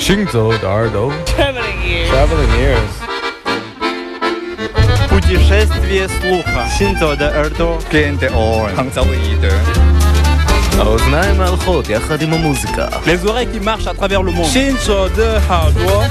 [0.00, 2.10] 行走的耳朵 Traveling ears.
[2.10, 2.92] Traveling ears
[5.08, 6.68] Путешествие слуха.
[6.78, 7.78] Синзо de耳朵.
[7.90, 8.74] Gain the oil.
[8.76, 9.50] 杭州的一的。
[10.78, 14.46] האוזניים ההלכות יחד עם המוזיקה Les oreilles qui marchent à travers le monde.
[14.46, 16.04] Shinzo de耳朵.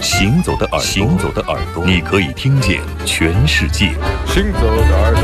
[0.00, 3.94] 行走的耳朵，行走的耳朵，你可以听见全世界。
[4.26, 5.22] 行走的耳朵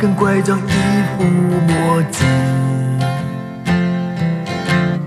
[0.00, 0.72] 根拐杖，一
[1.18, 2.26] 副墨镜，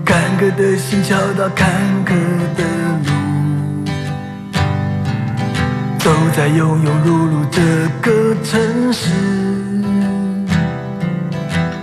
[0.04, 1.68] 坎坷的心敲打坎
[2.06, 2.14] 坷
[2.54, 2.62] 的
[3.04, 3.10] 路，
[5.98, 7.60] 走在庸庸碌碌这
[8.00, 9.10] 个城市，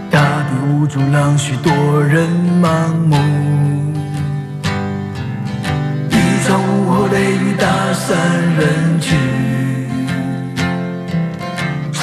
[0.10, 2.30] 大地无助让许多人
[2.64, 3.18] 盲目。
[6.10, 8.18] 一场午后雷雨打散
[8.58, 9.51] 人群。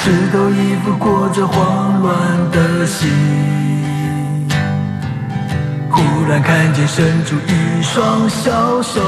[0.01, 2.15] 石头衣服裹着慌乱
[2.51, 3.09] 的心，
[5.91, 9.01] 忽然看见伸出一双小手，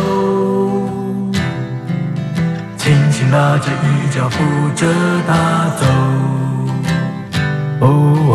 [2.76, 4.44] 轻轻拉着衣角，扶
[4.76, 4.86] 着
[5.26, 5.34] 他
[5.80, 5.86] 走。
[7.80, 7.88] 哦
[8.28, 8.31] 哦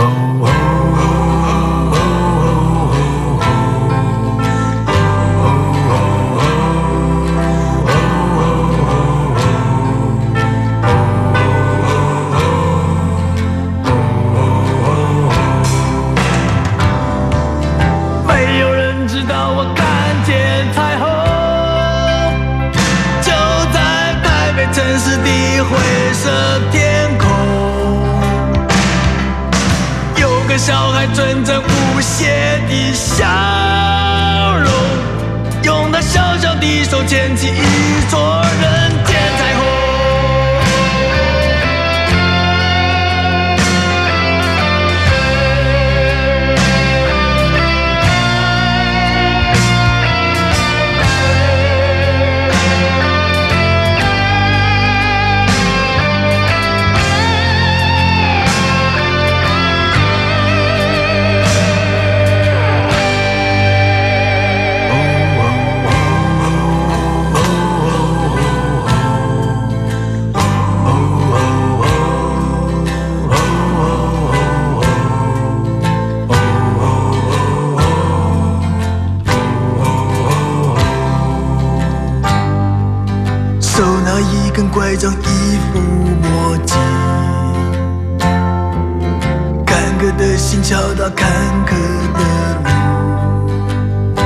[90.67, 91.31] 坷的心敲打坎
[91.65, 91.71] 坷
[92.13, 92.21] 的
[92.65, 94.19] 路，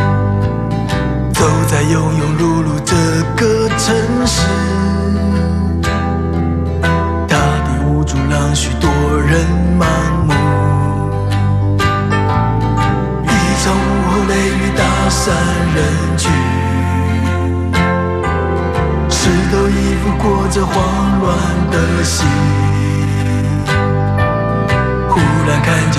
[1.34, 2.96] 走在庸庸碌碌这
[3.36, 3.94] 个城
[4.26, 4.40] 市，
[7.28, 8.88] 大地无助让许多
[9.20, 9.44] 人
[9.78, 9.84] 盲
[10.26, 10.32] 目。
[13.22, 13.28] 一
[13.62, 15.34] 场午后雷雨打散
[15.74, 15.78] 人
[16.16, 16.32] 群。
[19.10, 20.74] 湿透衣服裹着慌
[21.20, 21.28] 乱
[21.70, 22.26] 的心，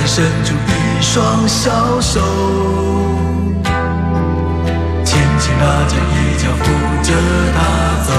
[0.06, 2.20] 伸出一双小手，
[5.06, 6.66] 轻轻拉着衣角，扶
[7.02, 7.14] 着
[7.56, 7.58] 他
[8.04, 8.10] 走。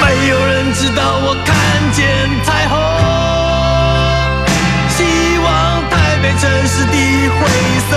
[0.00, 1.50] 没有人知道我看
[1.92, 2.00] 见
[2.44, 2.72] 彩虹，
[4.88, 4.98] 希
[5.38, 5.46] 望
[5.90, 5.92] 台
[6.22, 6.94] 北城市的
[7.38, 7.40] 灰
[7.90, 7.92] 色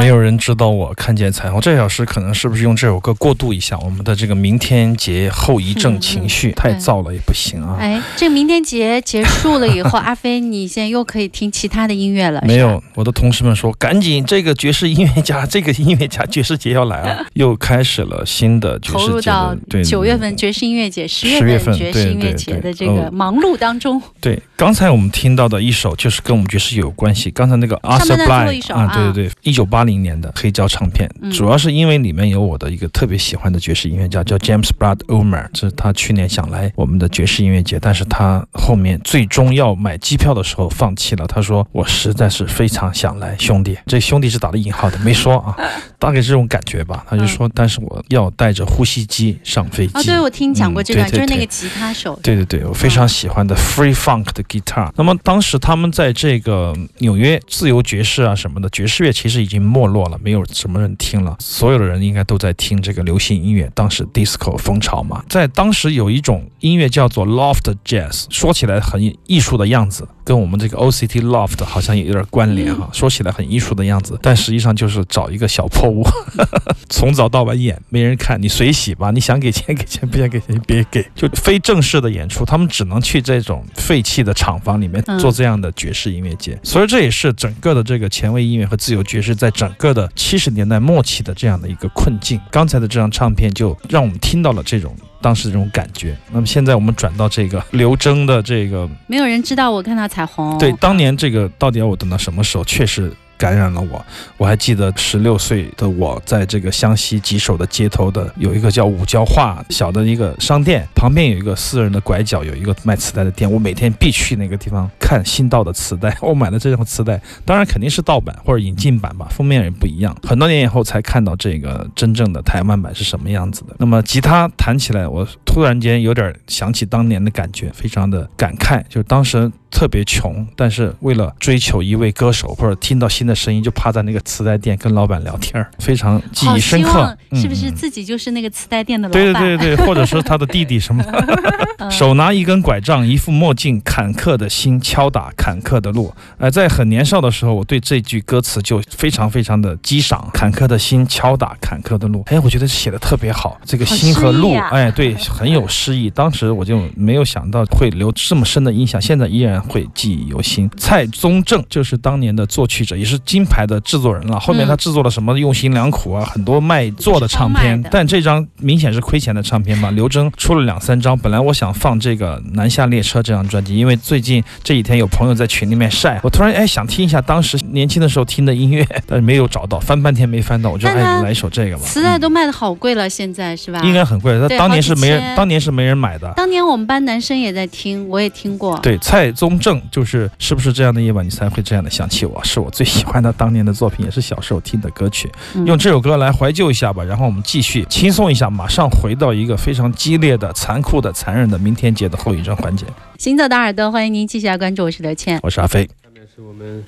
[0.00, 1.60] 没有人知道我看见彩虹。
[1.60, 6.52] 这小时可能是不是用这首歌过渡一下我们的这个明天节后遗症情绪？
[6.52, 7.76] 太燥了也不行啊。
[7.78, 12.42] 哎，这个明天节结束了以后，阿飞，你现在又可以听其他的音乐了。
[12.46, 19.06] 没有，我的同事们说，赶紧这个爵士音乐家，这个音乐家爵士节要来了， 又开始了新的爵士节。
[19.06, 19.54] 投入到
[19.84, 24.00] 九月份爵士音乐节，十月份爵士音乐节的这个忙碌当中。
[24.18, 27.30] 对，刚才我们听到的一首就是跟我们爵士有关系。
[27.30, 41.26] 刚才那个 Arthur Blythe 啊，对对对，一九八零年的黑胶唱片，主要是因为里面有我的一个特别喜欢的爵士音乐家，叫 James Brad Omer，这是他去年想来我们的爵士音乐节，但是他后面最终要买机票的时候放弃了。
[41.26, 45.56] 他说我实在是非常想来，兄弟，这兄弟是打了引号的，没说啊，
[46.00, 47.04] 大概这种感觉吧。
[47.08, 49.92] 他就说，但是我要带着呼吸机上飞机。
[49.94, 52.18] 哦，对，我听讲过这段，就是那个吉他手。
[52.22, 54.90] 对对对，我非常喜欢的 Free Funk 的 guitar。
[54.96, 63.70] 那么当时他们在这个纽约自由爵士啊什么的爵士乐其实已经没落了，没有什么人听了，所有的人应该都在听这个流行音乐。
[63.74, 70.08] 当时 disco 风潮嘛，在当时有一种音乐叫做 loft jazz，说起来很艺术的样子。
[70.22, 76.02] 跟我们这个 OCT Loft 好像也有点关联哈，说起来很艺术的样子，但实际上就是找一个小破屋，
[76.88, 92.40] 从早到晚演，没人看，你随喜吧，你想给钱给钱，不想给钱别给，就非正式的演出，他们只能去这种废弃的厂房里面做这样的爵士音乐节，所以这也是整个的这个前卫音乐和自由爵士在整个的七十年代末期的这样的一个困境。
[92.50, 94.94] 刚才的这张唱片就让我们听到了这种。
[95.22, 96.16] 当时这种感觉。
[96.32, 100.56] 那么现在我们转到这个刘铮的这个，没有人知道我看到彩虹。
[100.56, 102.64] 对，当年这个到底要我等到什么时候？
[102.64, 103.12] 确实。
[103.40, 104.04] 感染了我，
[104.36, 116.14] 我还记得十六岁的我在这个湘西吉首的街头的有一个叫五交画小的一个商店，旁边有一个私人的拐角，有一个卖磁带的店，我每天必去那个地方看新到的磁带。
[116.20, 120.14] 我买的这张磁带，当然肯定是盗版或者引进版吧，封面也不一样。
[120.22, 123.74] 很多年以后才看到这个真正的台湾版是什么样子的。
[123.78, 129.50] 那么吉他弹起来，我突然间有点想起当年的感觉，非常的感慨，就是当时。
[129.72, 137.16] 特别穷，但是为了追求一位歌手或者听到新的声音，就趴在那个磁带店跟老板聊天儿，非常记忆深刻。
[137.34, 139.22] 是不是自己就是那个磁带店的老板？
[139.22, 141.04] 对对对对，或者说他的弟弟什么？
[141.90, 146.12] 手拿一根拐杖，一副墨镜，坎坷的心敲打坎坷的路。
[146.38, 150.28] 呃，在很年少的时候，我对这句歌词就非常非常的激赏。
[150.34, 153.58] 坎坷的心敲打坎坷的路，哎，我觉得写的特别好。
[153.64, 156.10] 这个心和路，哎，对，很有诗意。
[156.10, 159.60] 当时我就没有想到会留这么深的印象，现在依然。
[159.70, 160.68] 会记忆犹新。
[160.76, 164.38] 蔡宗正就是当年的作曲者，也是金牌的制作人了。
[164.40, 167.82] 后面他制作了什么用心良苦啊，很多卖座的唱片。
[167.90, 169.90] 但这张明显是亏钱的唱片吧？
[169.94, 171.16] 刘铮出了两三张。
[171.18, 181.82] 本来我想放这个《南下列车》这张专辑，因为最近这几天有朋友在群里面晒，我突然哎想听一下当时年轻的时候听的音乐，但是没有找到，翻半天没翻到，我就哎 来一首这个吧。
[181.84, 183.80] 磁带都卖的好贵了，现在是吧？
[183.84, 184.40] 应该很贵。
[184.40, 186.32] 他当年是没人，当年是没人买的。
[186.36, 188.78] 当年我们班男生也在听，我也听过。
[188.78, 189.50] 对，蔡宗。
[189.60, 192.40] 正就是是不是这样的夜晚，你才会这样的想起我？
[192.42, 195.32] 是我最喜欢的当年的作品，也是小时候听的歌曲。
[195.64, 202.84] 用这首歌来怀旧一下吧，然后我们继续轻松一下，马上回到一个非常激烈的、残酷的、残忍的明天节的后遗症环节。
[203.18, 205.88] 行走的耳朵，欢迎您继续来关注，我是刘倩，我是阿飞。
[206.02, 206.84] 下面是我们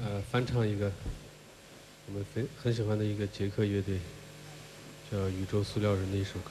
[0.00, 0.92] 呃翻唱一个
[2.06, 3.96] 我们很很喜欢的一个捷克乐队，
[5.10, 6.50] 叫宇宙塑料人的一首歌。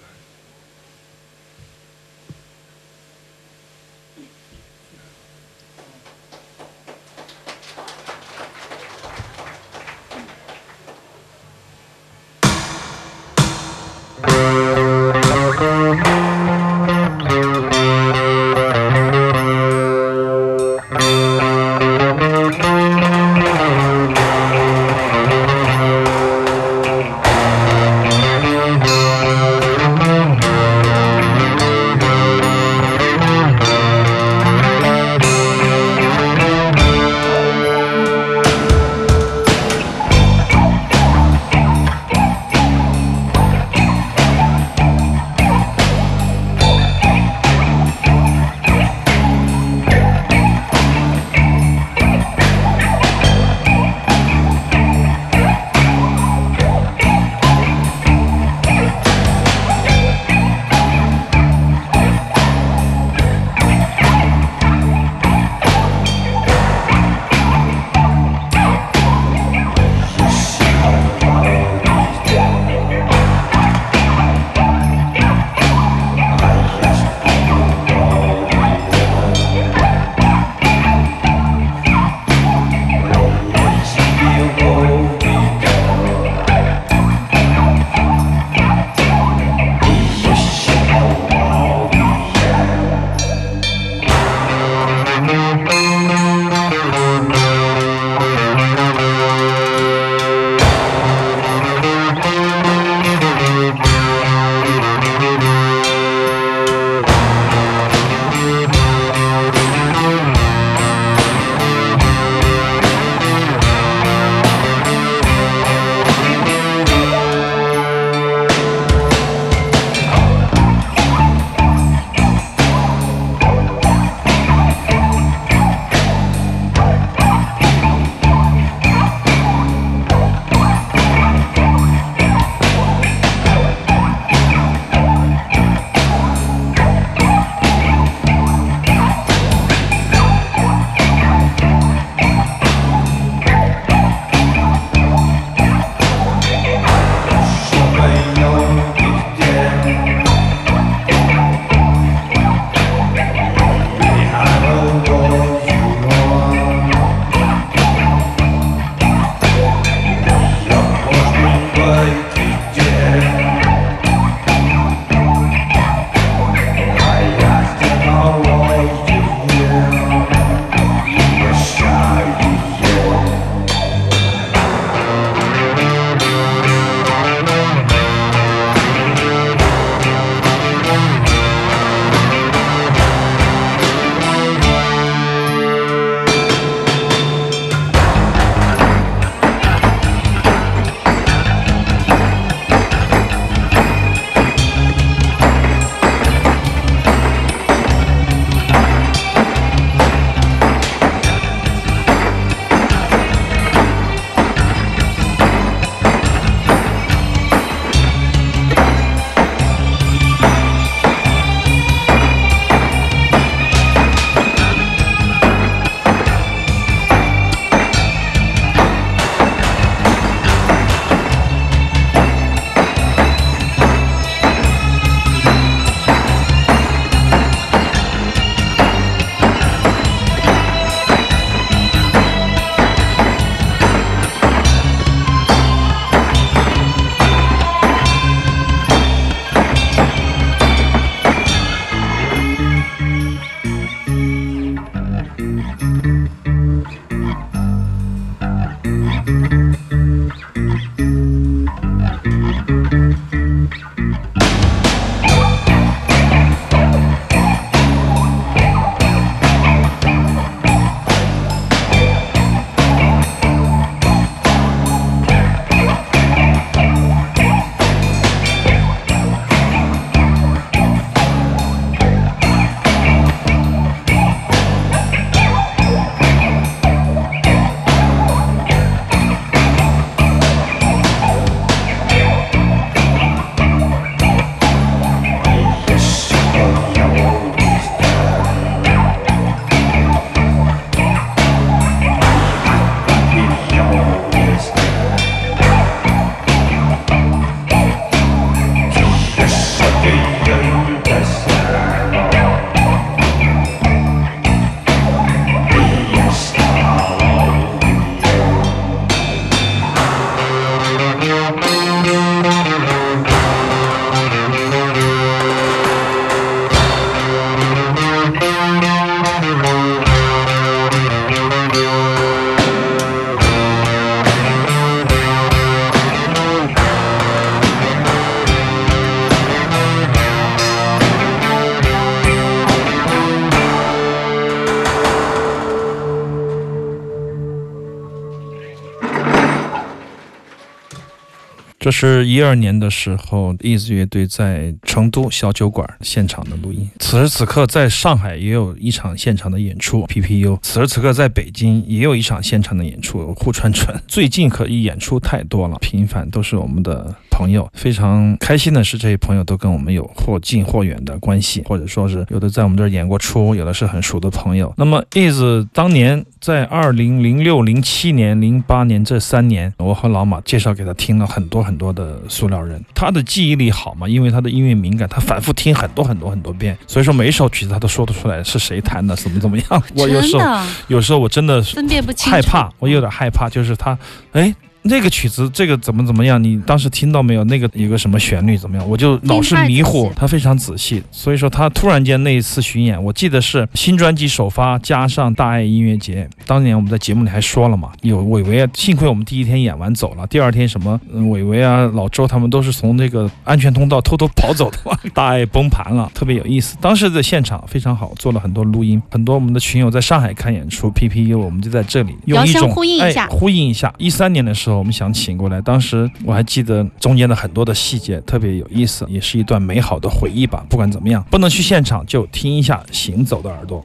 [341.91, 346.89] 是一二年的时候，is 乐队在成都小酒馆现场的录音。
[346.99, 350.57] 此时此刻，在上海也有一场现场的演出，PPU。
[350.61, 353.95] 此时此刻，在北京也有一场现场的演出，户川纯。
[354.07, 357.67] 最近可以演出太多了，频繁都是我们的朋友。
[357.73, 364.71] 非常开心的是，这些朋友都跟我们有或近或远的关系，或者说是有的在我们这儿演过出，有的是很熟的朋友。
[364.77, 371.71] 那么，Ease 当年在二零零六、零七年、零八年这三年，我和老马介绍给他听了很多很。
[371.71, 374.05] 很多的塑料人，他的记忆力好嘛？
[374.05, 379.83] 因为他的音乐敏感，他反复听很多很多很多遍，所以说每一首曲子他都说得出来是谁弹的，怎么怎么样。
[379.95, 380.43] 我有时候
[380.89, 383.97] 有时候我真的分辨不清，害怕，我有点害怕，就是他，
[384.33, 384.53] 哎。
[384.83, 386.43] 那个曲子，这个怎么怎么样？
[386.43, 387.43] 你当时听到没有？
[387.43, 388.89] 那个有个什么旋律怎么样？
[388.89, 390.11] 我就老是迷糊。
[390.15, 396.27] 他非常仔细，所以说他突然间那一次巡演，我记得是新专辑首发加上大爱音乐节。
[396.47, 404.97] 当年我们在节目里还说了嘛，有伟伟啊，幸亏我们第一天演完走了，第二天什么伟伟啊、老周他们都是从那个安全通道偷偷跑走的嘛。
[405.13, 406.75] 大爱崩盘了，特别有意思。
[406.81, 413.93] 当时在现场非常好，做了很多录音，很多我们的群友在上海看演出，PPU 我们就在这里用一种呼应一下，呼应一下。
[413.99, 414.70] 一三年的时候。
[414.77, 420.65] 我们想请过来，当时我还记得中间的很多的细节特别有意思，也是一段美好的回忆吧。
[420.69, 423.83] 不管怎么样，不能去现场就听一下《行走的耳朵》。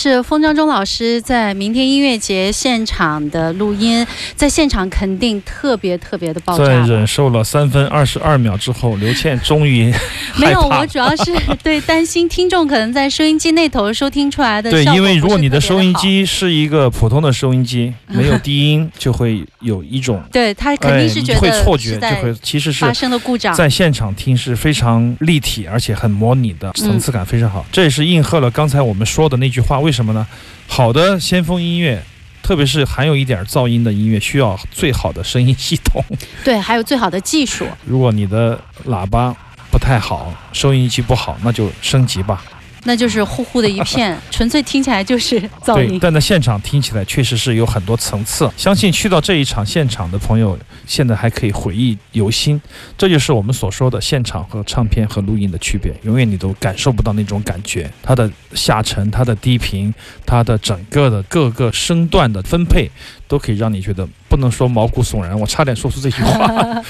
[0.00, 6.64] 是封江中老师在明天音乐节现场的录音，在现场肯定特别特别的爆炸。
[6.64, 9.92] 在忍受了三分二十二秒之后，刘倩终于
[10.36, 10.62] 没有。
[10.62, 23.54] 我主要是对担心听众可能在收音机那头收听出来的对，因为如果你的收音机是一个普通的收音机，没有低音，就会有一种对他肯定是觉得会错觉，就会其实是发生了故障。
[23.54, 27.66] 在现场听是非常立体，而且很模拟的，层次感非常好。
[27.70, 29.70] 这也是应和了刚才我们说的那句话。
[29.70, 30.24] 话为什么呢？
[30.68, 32.00] 好的先锋音乐，
[32.44, 36.00] 特别是含有一点噪音的音乐，需要最好的声音系统。
[36.44, 37.66] 对，还有最好的技术。
[37.84, 39.34] 如果你的喇叭
[39.68, 42.40] 不太好，收音机不好，那就升级吧。
[42.84, 45.98] 那就是呼呼的一片， 纯粹听起来就是噪音。
[46.00, 48.50] 但在现场听起来确实是有很多层次。
[48.56, 52.60] 相信去到这一场现场的朋友，现在还可以回忆犹新。
[52.96, 57.90] 这就是我们所说的现场和唱片和录音的区别，永远你都感受不到那种感觉。
[58.02, 59.92] 它的下沉、它的低频、
[60.24, 62.90] 它的整个的各个声段的分配，
[63.28, 65.38] 都可以让你觉得不能说毛骨悚然。
[65.38, 66.82] 我差点说出这句话。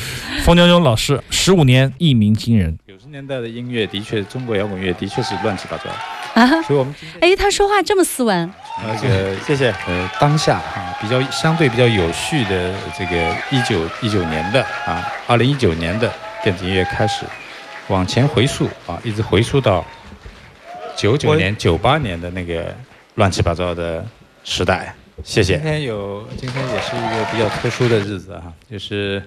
[0.44, 2.78] 冯江江老师十五年一鸣惊人。
[3.10, 5.90] 年代的音乐的确，中国摇滚乐的确是乱七八糟
[6.34, 6.62] 啊。
[6.62, 8.50] 所以我们哎，他说话这么斯文。
[8.86, 9.74] 而且谢谢。
[9.86, 16.10] 呃，当下啊，比较相对比较有序的这个一九一九年的啊，二零一九年的
[16.42, 17.26] 电子音乐开始
[17.88, 19.84] 往前回溯啊，一直回溯到
[20.96, 22.74] 九九年、九八年的那个
[23.16, 24.04] 乱七八糟的
[24.44, 24.94] 时代。
[25.24, 25.54] 谢谢。
[25.56, 29.22] 今天有，今天也是一个比较特殊的日子啊，就是。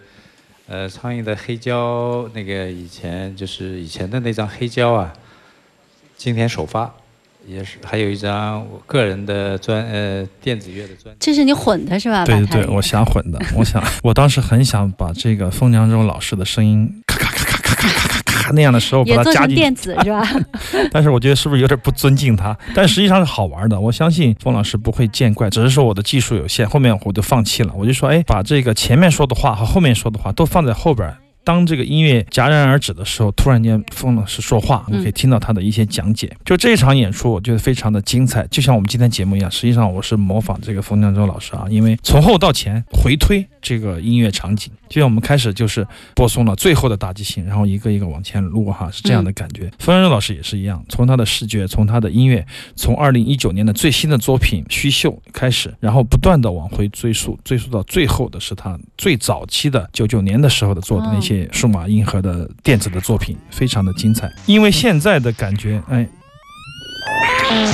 [0.74, 5.14] 呃，苍蝇的黑胶，那个以前就是以前的那张黑胶啊，
[6.18, 6.92] 今天首发，
[7.46, 11.16] 也是还有一张我个人的专呃电子乐的专。
[11.20, 12.26] 这是你混的是吧？
[12.26, 18.23] 对对对，我想混的，我想我当时很想把这个凤江州老师的声音咔咔咔咔咔咔咔咔。
[18.52, 20.28] 那样的时候把它加进电子是吧？
[20.92, 22.56] 但是我觉得是不是有点不尊敬他？
[22.76, 23.80] 但实际上是好玩的。
[23.80, 27.74] 我相信冯老师不会见怪，只是说我的技术有限，后面我就放弃了。
[27.76, 31.12] 我就说，哎，把这个前面说的话和后面说的话都放在后边。
[31.44, 36.32] 当这个音乐戛然而止的时候，突然间风老师说话，我可以听到他的一些讲解。
[36.46, 39.52] 就这场演出，我觉得非常的精彩，就像我们今天节目一样。
[39.52, 49.70] 实际上我是模仿这个冯江洲老师啊，因为从后到前回推这个音乐场景，就像我们开始就是播送了最后的大提琴，然后一个一个往前录哈，是这样的感觉。
[49.80, 52.46] 冯江洲老师也是一样，从他的视觉，从他的音乐，
[52.78, 61.33] 从二零一九年的最新的作品《虚秀》开始，然后不断的往回追溯，追溯到最后的是他最早期的九九年的时候的做的那些。
[61.52, 66.08] 数码硬核的电子的作品非常的精彩，因为现在的感觉，哎，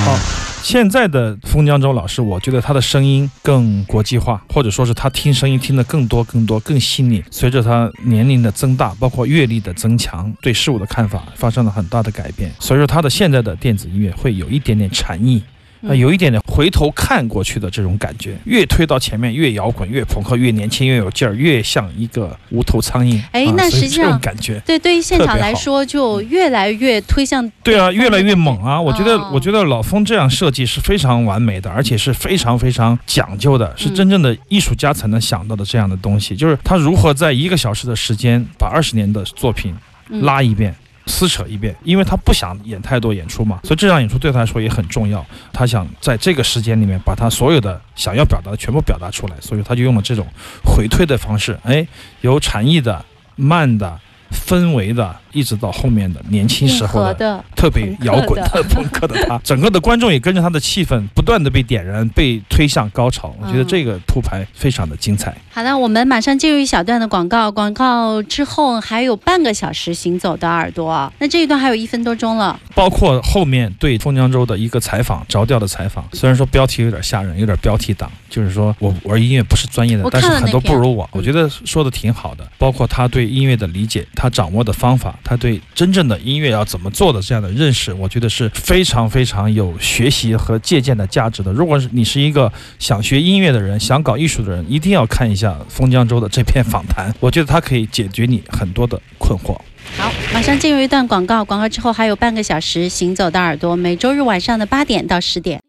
[0.04, 0.16] 好，
[0.62, 7.22] 现在的封江州老师，我觉得他的声音更国际化，或者说是他听声音听得更多、更多、更细腻。
[7.30, 12.52] 随着他年龄的增大，包括阅历的增强，对事物的看法发生了很大的改变。
[12.58, 15.42] 所以说，他的现在的电子音乐会有一点点禅意。
[15.88, 23.20] 啊，有一点点回头看过去的这种感觉，越推到前面越摇滚，越朋克，越年轻，越有劲儿，越像一个无头苍蝇。
[23.32, 28.80] 哎，那实际上感觉对，对于现场来说，就越来越推向对啊，越来越猛啊！
[28.80, 36.36] 我觉得，我觉得老风这样设计是非常完美的，而且是非常非常讲究的，是真正的艺术家才能想到的这样的东西。
[36.36, 39.74] 就是他如何在一个小时的时间把二十年的作品
[40.08, 40.74] 拉一遍。
[41.06, 45.24] 撕扯一遍，因为他不想演太多演出嘛，所以这场演出对他来说也很重要。
[45.52, 50.26] 他想在这个时间里面把他所有的想要表达的全部表达出来，所以他就用了这种
[50.64, 51.86] 回退的方式，哎，
[52.20, 53.04] 有禅意的、
[53.36, 53.98] 慢的。
[54.32, 63.34] 氛围的，一直到后面的年轻时候的特别摇滚的朋克的他， 整个的观众也跟着他的气氛不断的被点燃，被推向高潮。
[63.40, 65.34] 我觉得这个铺排非常的精彩。
[65.50, 71.12] 好的，我们马上进入一小段的广告，广告之后还有半个小时行走的耳朵。
[71.18, 76.04] 那这一段还有一分多钟了，包括后面对凤江州的一个采访，着调的采访。
[76.12, 81.08] 虽然说标题有点吓人，有点标题党，就是说我玩音乐不是专业的，但是很多不如我。
[81.12, 84.06] 我觉得说的挺好的，包括他对音乐的理解。
[84.14, 91.52] 他掌握的方法，他对真正的音乐要怎么做的这样的认识，我觉得是非常非常有学习和借鉴的价值的。
[91.52, 99.56] 如果你是一个想学音乐的人，想搞艺术的人，一定要看一下封江州的这篇访谈，我觉得他可以解决你很多的困惑。
[99.96, 105.60] 好，马上进入一段广告，广告之后还有半个小时，行走的耳朵，每周日晚上的八点到十点。